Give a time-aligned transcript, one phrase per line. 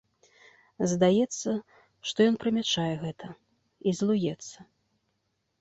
[0.93, 1.51] Здаецца,
[2.11, 3.27] што ён прымячае гэта
[3.87, 4.57] і злуецца.